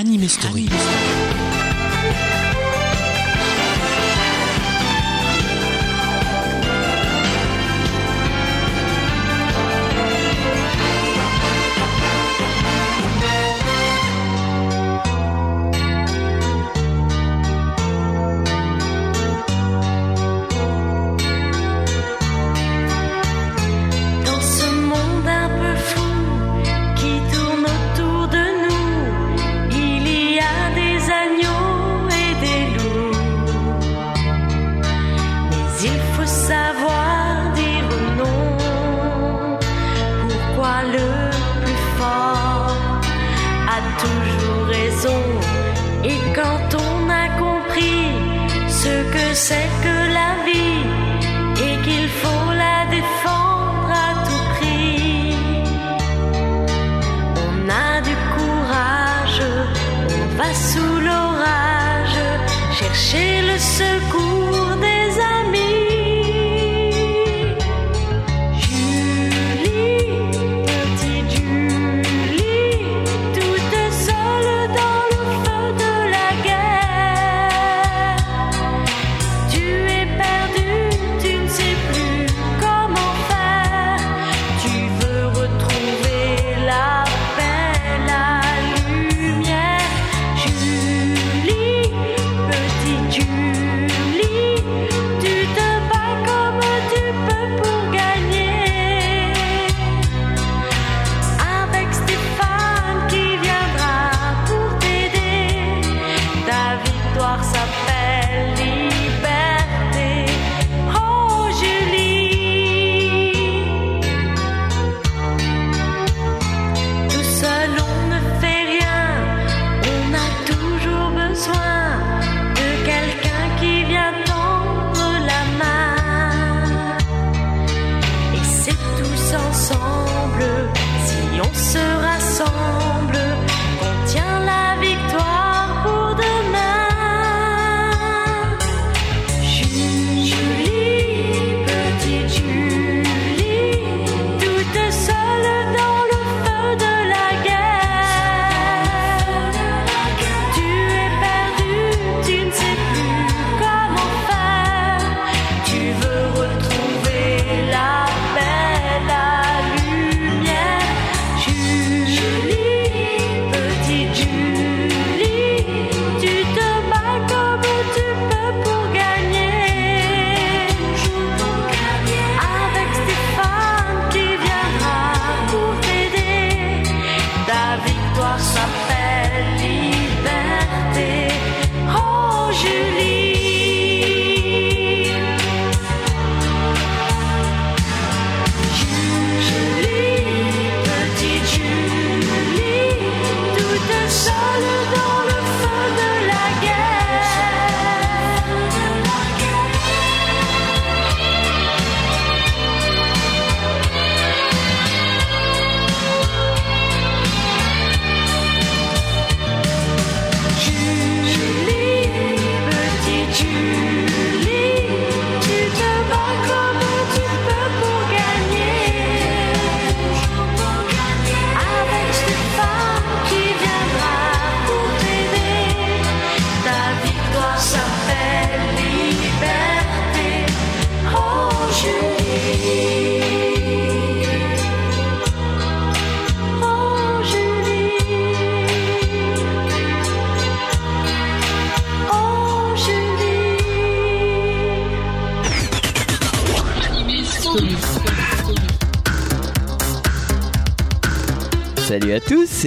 [0.00, 0.66] Anime Story.
[0.66, 2.47] Dans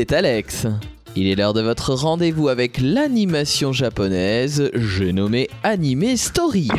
[0.01, 0.65] c'est Alex.
[1.15, 6.69] Il est l'heure de votre rendez-vous avec l'animation japonaise, j'ai nommé Anime Story.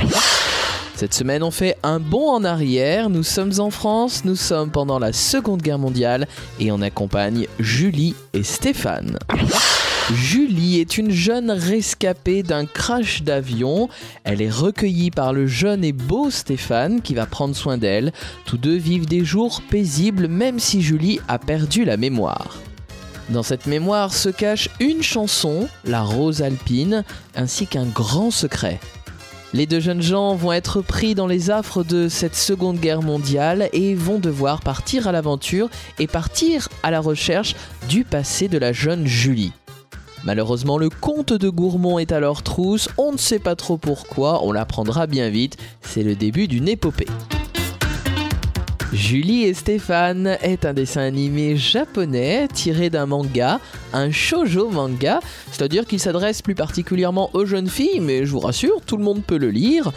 [0.96, 3.10] Cette semaine, on fait un bond en arrière.
[3.10, 6.26] Nous sommes en France, nous sommes pendant la Seconde Guerre mondiale
[6.58, 9.16] et on accompagne Julie et Stéphane.
[10.12, 13.88] Julie est une jeune rescapée d'un crash d'avion.
[14.24, 18.12] Elle est recueillie par le jeune et beau Stéphane qui va prendre soin d'elle.
[18.46, 22.58] Tous deux vivent des jours paisibles même si Julie a perdu la mémoire.
[23.32, 27.02] Dans cette mémoire se cache une chanson, La Rose Alpine,
[27.34, 28.78] ainsi qu'un grand secret.
[29.54, 33.70] Les deux jeunes gens vont être pris dans les affres de cette seconde guerre mondiale
[33.72, 37.56] et vont devoir partir à l'aventure et partir à la recherche
[37.88, 39.52] du passé de la jeune Julie.
[40.24, 44.44] Malheureusement, le comte de Gourmont est à leur trousse, on ne sait pas trop pourquoi,
[44.44, 47.08] on l'apprendra bien vite, c'est le début d'une épopée.
[48.92, 53.58] Julie et Stéphane est un dessin animé japonais tiré d'un manga,
[53.94, 58.82] un shoujo manga, c'est-à-dire qu'il s'adresse plus particulièrement aux jeunes filles, mais je vous rassure,
[58.84, 59.92] tout le monde peut le lire.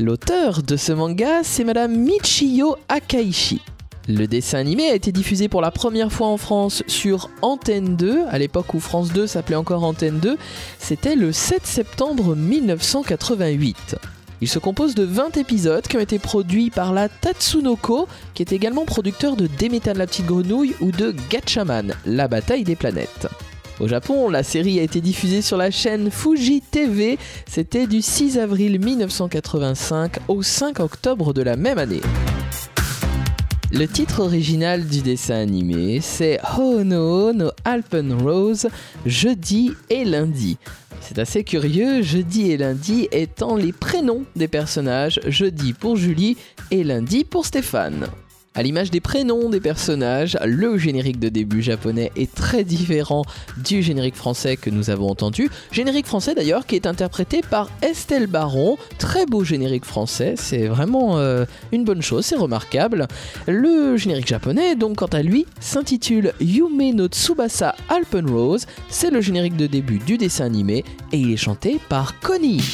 [0.00, 3.60] L'auteur de ce manga, c'est madame Michiyo Akaishi.
[4.08, 8.24] Le dessin animé a été diffusé pour la première fois en France sur Antenne 2,
[8.28, 10.36] à l'époque où France 2 s'appelait encore Antenne 2,
[10.78, 13.96] c'était le 7 septembre 1988.
[14.42, 18.52] Il se compose de 20 épisodes qui ont été produits par la Tatsunoko, qui est
[18.52, 23.28] également producteur de Demetan la petite grenouille ou de Gatchaman, la bataille des planètes.
[23.80, 28.38] Au Japon, la série a été diffusée sur la chaîne Fuji TV, c'était du 6
[28.38, 32.02] avril 1985 au 5 octobre de la même année.
[33.72, 38.68] Le titre original du dessin animé, c'est Hono no Alpen Rose,
[39.06, 40.58] jeudi et lundi.
[41.00, 46.36] C'est assez curieux, jeudi et lundi étant les prénoms des personnages, jeudi pour Julie
[46.70, 48.06] et lundi pour Stéphane.
[48.56, 53.24] À l'image des prénoms des personnages, le générique de début japonais est très différent
[53.58, 55.48] du générique français que nous avons entendu.
[55.70, 58.76] Générique français d'ailleurs qui est interprété par Estelle Baron.
[58.98, 63.06] Très beau générique français, c'est vraiment euh, une bonne chose, c'est remarquable.
[63.46, 68.66] Le générique japonais, donc quant à lui, s'intitule Yume no Tsubasa Alpen Rose.
[68.88, 72.64] C'est le générique de début du dessin animé et il est chanté par Connie.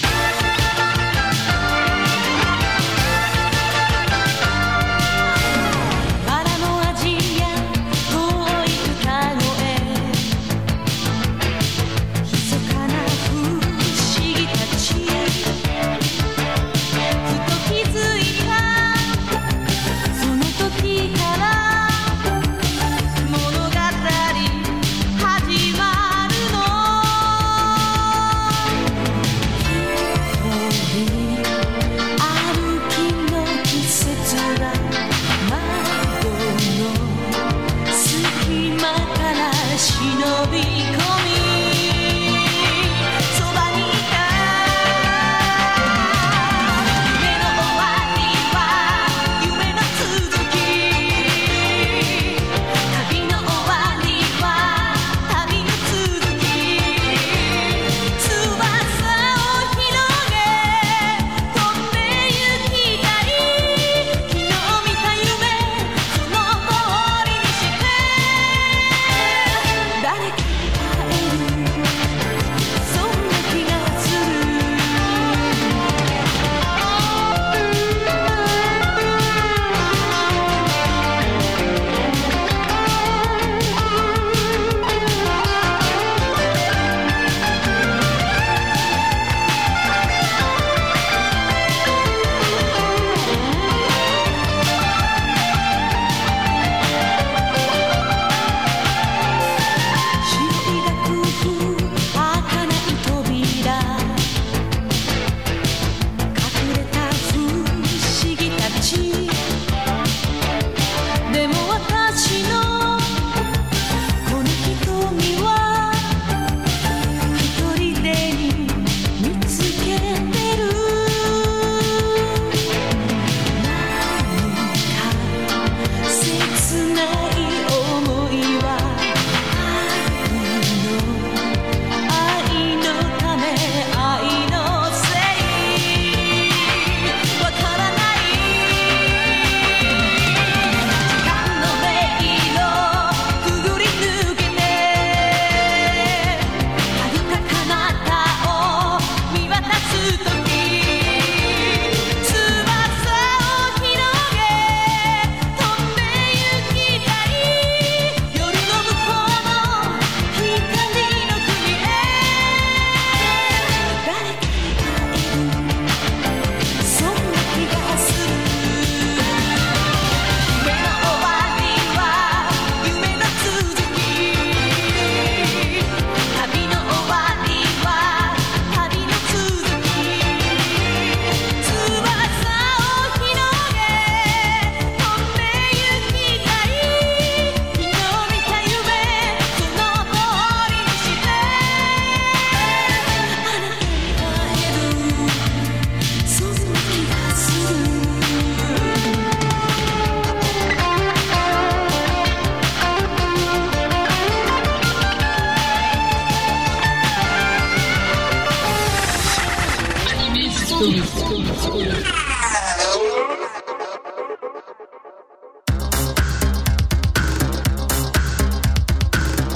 [210.77, 210.83] À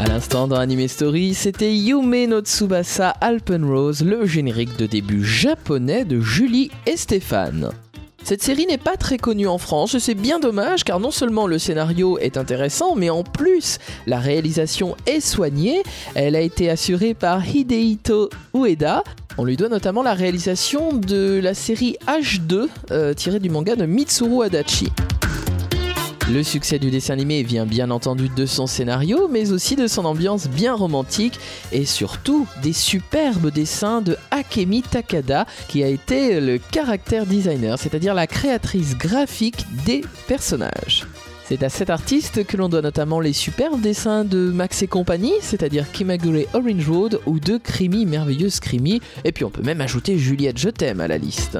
[0.08, 6.20] l'instant dans Anime Story, c'était Yume no Tsubasa Alpenrose, le générique de début japonais de
[6.20, 7.70] Julie et Stéphane.
[8.22, 11.46] Cette série n'est pas très connue en France et c'est bien dommage car non seulement
[11.46, 15.82] le scénario est intéressant mais en plus la réalisation est soignée.
[16.14, 19.02] Elle a été assurée par Hidehito Ueda.
[19.38, 23.86] On lui doit notamment la réalisation de la série H2 euh, tirée du manga de
[23.86, 24.90] Mitsuru Adachi.
[26.28, 30.04] Le succès du dessin animé vient bien entendu de son scénario, mais aussi de son
[30.04, 31.40] ambiance bien romantique
[31.72, 38.14] et surtout des superbes dessins de Akemi Takada, qui a été le caractère designer, c'est-à-dire
[38.14, 41.06] la créatrice graphique des personnages.
[41.50, 45.34] C'est à cet artiste que l'on doit notamment les superbes dessins de Max et compagnie,
[45.40, 50.16] c'est-à-dire Kimagure Orange Road ou de Crimi Merveilleuse Crimi, et puis on peut même ajouter
[50.16, 51.58] Juliette Je t'aime à la liste.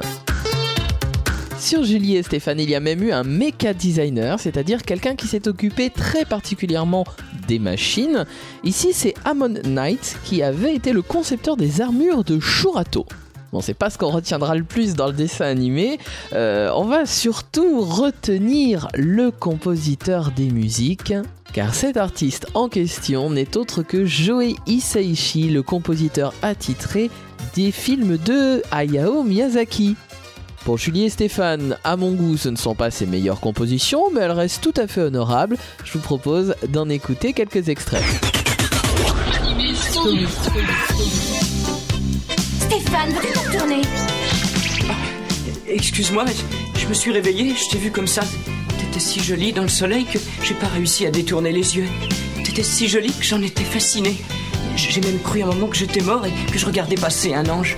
[1.61, 5.27] Sur Julie et Stéphane, il y a même eu un mecha designer, c'est-à-dire quelqu'un qui
[5.27, 7.05] s'est occupé très particulièrement
[7.47, 8.25] des machines.
[8.63, 13.05] Ici, c'est Amon Knight qui avait été le concepteur des armures de Shurato.
[13.53, 15.99] Bon, c'est pas ce qu'on retiendra le plus dans le dessin animé.
[16.33, 21.13] Euh, on va surtout retenir le compositeur des musiques.
[21.53, 27.11] Car cet artiste en question n'est autre que Joe Hisaishi, le compositeur attitré
[27.53, 29.95] des films de Hayao Miyazaki.
[30.65, 34.21] Pour Julie et Stéphane, à mon goût, ce ne sont pas ses meilleures compositions, mais
[34.21, 35.57] elles restent tout à fait honorables.
[35.83, 38.03] Je vous propose d'en écouter quelques extraits.
[42.59, 43.81] Stéphane, veux-tu retourner
[45.67, 46.33] Excuse-moi, mais
[46.79, 48.21] je me suis réveillé, je t'ai vu comme ça.
[48.79, 51.87] T'étais si jolie dans le soleil que j'ai pas réussi à détourner les yeux.
[52.43, 54.15] T'étais si jolie que j'en étais fasciné.
[54.75, 57.77] J'ai même cru un moment que j'étais mort et que je regardais passer un ange.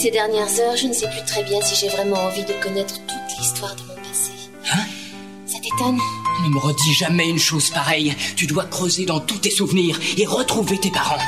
[0.00, 2.94] Ces dernières heures, je ne sais plus très bien si j'ai vraiment envie de connaître
[3.00, 4.32] toute l'histoire de mon passé.
[4.72, 4.84] Hein
[5.44, 5.98] Ça t'étonne?
[6.42, 8.14] Ne me redis jamais une chose pareille.
[8.34, 11.18] Tu dois creuser dans tous tes souvenirs et retrouver tes parents.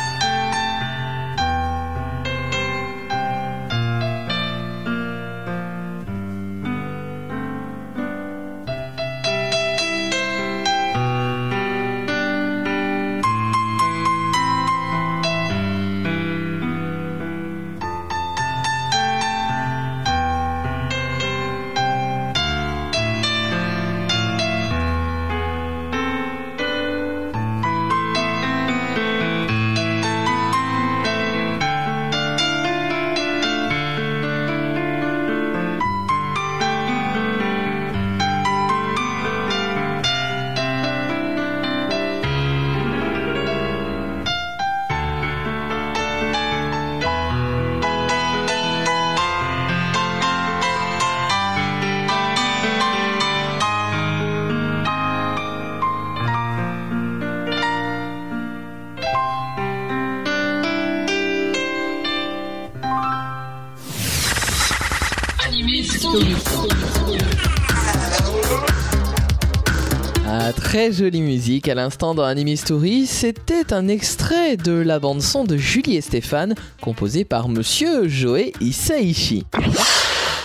[70.93, 71.69] Jolie musique.
[71.69, 76.55] À l'instant dans Anime Story, c'était un extrait de la bande-son de Julie et Stéphane,
[76.81, 79.45] composée par monsieur Joe Isaichi.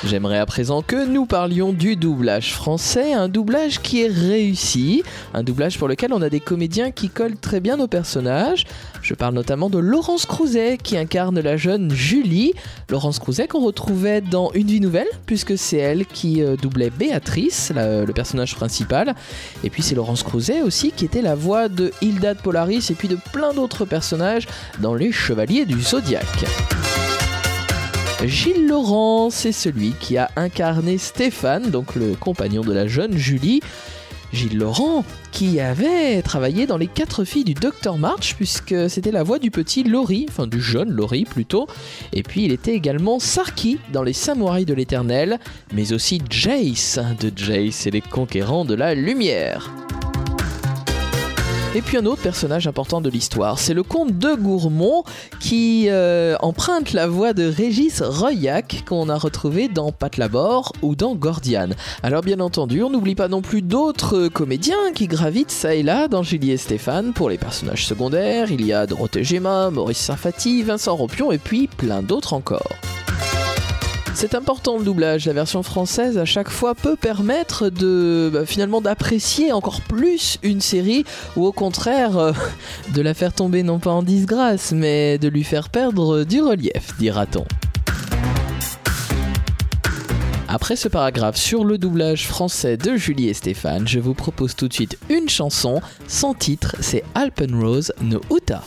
[0.03, 5.01] J'aimerais à présent que nous parlions du doublage français, un doublage qui est réussi,
[5.33, 8.65] un doublage pour lequel on a des comédiens qui collent très bien aux personnages.
[9.01, 12.53] Je parle notamment de Laurence Crouzet qui incarne la jeune Julie.
[12.89, 17.71] Laurence Crouzet qu'on retrouvait dans Une vie nouvelle, puisque c'est elle qui euh, doublait Béatrice,
[17.75, 19.15] le personnage principal.
[19.63, 22.93] Et puis c'est Laurence Crouzet aussi qui était la voix de Hilda de Polaris et
[22.93, 24.47] puis de plein d'autres personnages
[24.79, 26.45] dans Les Chevaliers du Zodiaque.
[28.25, 33.61] Gilles Laurent, c'est celui qui a incarné Stéphane, donc le compagnon de la jeune Julie.
[34.33, 39.23] Gilles Laurent, qui avait travaillé dans Les Quatre Filles du Docteur March, puisque c'était la
[39.23, 41.67] voix du petit Laurie, enfin du jeune Laurie plutôt.
[42.11, 45.39] Et puis il était également Sarki dans Les Samouraïs de l'Éternel,
[45.73, 49.71] mais aussi Jace de Jace et les Conquérants de la Lumière.
[51.77, 55.03] Et puis un autre personnage important de l'histoire, c'est le comte de Gourmont
[55.39, 60.95] qui euh, emprunte la voix de Régis Royac qu'on a retrouvé dans Pat Labor ou
[60.95, 61.75] dans Gordiane.
[62.01, 66.07] Alors bien entendu, on n'oublie pas non plus d'autres comédiens qui gravitent ça et là
[66.07, 68.51] dans Julie et Stéphane pour les personnages secondaires.
[68.51, 72.86] Il y a Dorothée Gemma, Maurice Sarfati, Vincent Rompion et puis plein d'autres encore.
[74.19, 75.27] C'est important le doublage.
[75.27, 80.59] La version française à chaque fois peut permettre de bah, finalement d'apprécier encore plus une
[80.59, 81.05] série
[81.35, 82.31] ou au contraire euh,
[82.95, 86.97] de la faire tomber non pas en disgrâce mais de lui faire perdre du relief,
[86.97, 87.45] dira-t-on.
[90.47, 94.67] Après ce paragraphe sur le doublage français de Julie et Stéphane, je vous propose tout
[94.67, 95.79] de suite une chanson.
[96.07, 98.63] Son titre, c'est Alpenrose no Uta.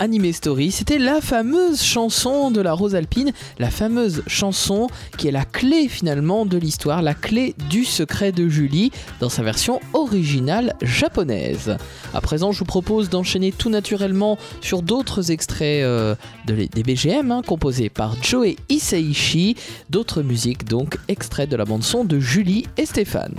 [0.00, 0.70] Anime Story.
[0.70, 5.88] C'était la fameuse chanson de la Rose Alpine, la fameuse chanson qui est la clé
[5.88, 11.76] finalement de l'histoire, la clé du secret de Julie dans sa version originale japonaise.
[12.14, 16.14] À présent, je vous propose d'enchaîner tout naturellement sur d'autres extraits euh,
[16.46, 19.56] des BGM hein, composés par Joe Isaichi,
[19.90, 23.34] d'autres musiques donc extraits de la bande son de Julie et Stéphane.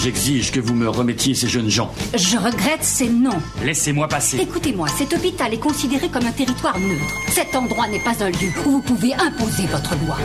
[0.00, 1.92] J'exige que vous me remettiez ces jeunes gens.
[2.14, 3.36] Je regrette, c'est non.
[3.64, 4.38] Laissez-moi passer.
[4.38, 7.14] Écoutez-moi, cet hôpital est considéré comme un territoire neutre.
[7.30, 10.16] Cet endroit n'est pas un lieu où vous pouvez imposer votre loi.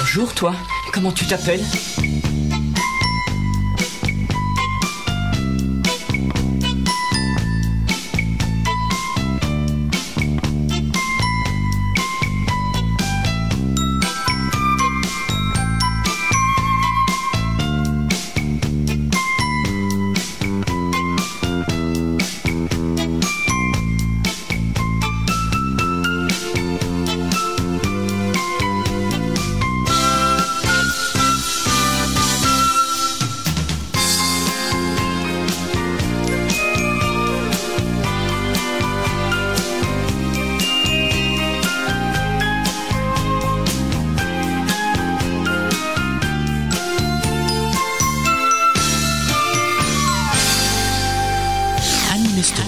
[0.00, 0.54] Bonjour toi,
[0.92, 1.64] comment tu t'appelles?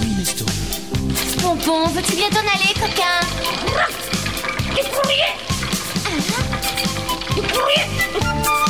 [0.09, 0.53] minestrone.
[1.43, 3.21] Pompon, veux-tu bien t'en aller, coquin
[4.75, 5.23] Qu'est-ce que vous riez
[6.05, 6.49] ah.
[7.37, 8.68] Vous riez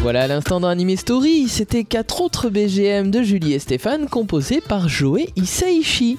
[0.00, 4.60] voilà à l'instant dans Anime Story, c'était quatre autres BGM de Julie et Stéphane composés
[4.60, 6.16] par Joe Isaichi.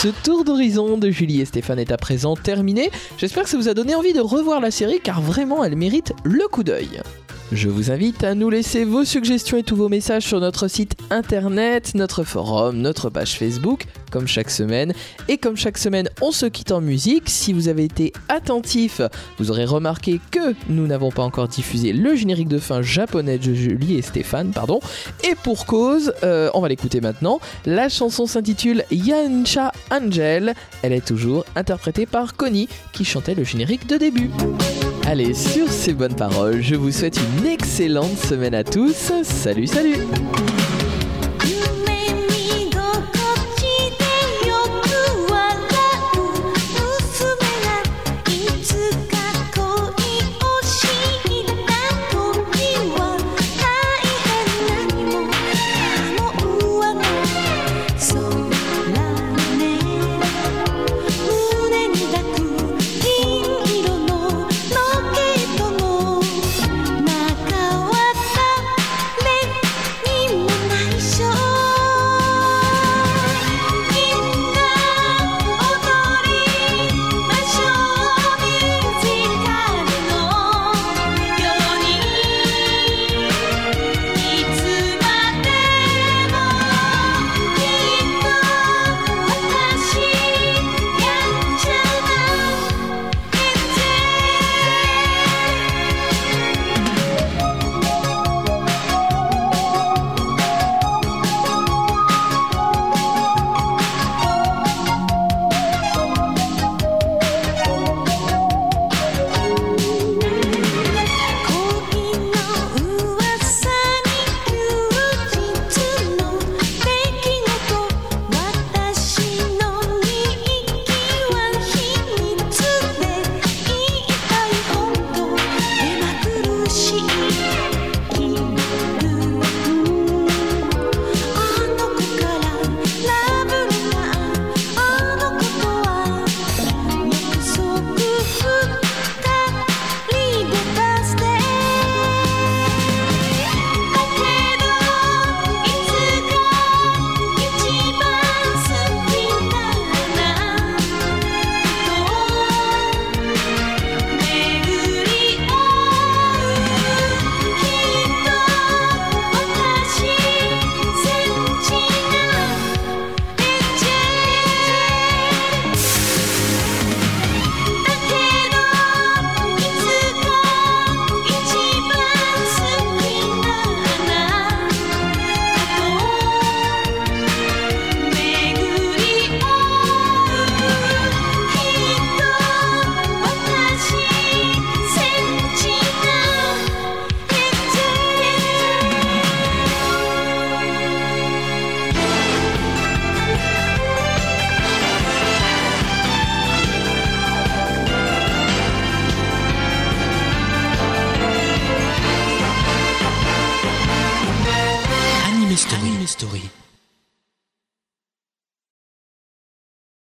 [0.00, 2.90] Ce tour d'horizon de Julie et Stéphane est à présent terminé.
[3.18, 6.12] J'espère que ça vous a donné envie de revoir la série car vraiment elle mérite
[6.24, 7.00] le coup d'œil.
[7.52, 10.96] Je vous invite à nous laisser vos suggestions et tous vos messages sur notre site
[11.10, 14.94] internet, notre forum, notre page Facebook, comme chaque semaine.
[15.28, 17.28] Et comme chaque semaine, on se quitte en musique.
[17.28, 19.02] Si vous avez été attentif,
[19.38, 23.52] vous aurez remarqué que nous n'avons pas encore diffusé le générique de fin japonais de
[23.52, 24.80] Julie et Stéphane, pardon.
[25.22, 27.40] Et pour cause, euh, on va l'écouter maintenant.
[27.66, 30.54] La chanson s'intitule Yancha Angel.
[30.82, 34.30] Elle est toujours interprétée par Connie, qui chantait le générique de début.
[35.06, 39.12] Allez, sur ces bonnes paroles, je vous souhaite une excellente semaine à tous.
[39.22, 39.96] Salut, salut